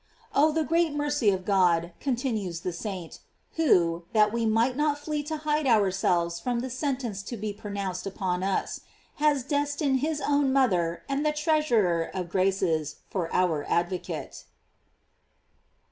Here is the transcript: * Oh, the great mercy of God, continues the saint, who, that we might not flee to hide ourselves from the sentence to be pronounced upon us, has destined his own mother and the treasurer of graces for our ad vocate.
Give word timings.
* 0.17 0.33
Oh, 0.33 0.51
the 0.51 0.63
great 0.63 0.93
mercy 0.93 1.29
of 1.29 1.45
God, 1.45 1.91
continues 1.99 2.61
the 2.61 2.73
saint, 2.73 3.19
who, 3.51 4.05
that 4.13 4.33
we 4.33 4.47
might 4.47 4.75
not 4.75 4.97
flee 4.97 5.21
to 5.21 5.37
hide 5.37 5.67
ourselves 5.67 6.39
from 6.39 6.61
the 6.61 6.71
sentence 6.71 7.21
to 7.21 7.37
be 7.37 7.53
pronounced 7.53 8.07
upon 8.07 8.41
us, 8.41 8.79
has 9.17 9.43
destined 9.43 9.99
his 9.99 10.19
own 10.19 10.51
mother 10.51 11.03
and 11.07 11.23
the 11.23 11.31
treasurer 11.31 12.09
of 12.15 12.29
graces 12.29 12.95
for 13.11 13.31
our 13.31 13.63
ad 13.65 13.91
vocate. 13.91 14.45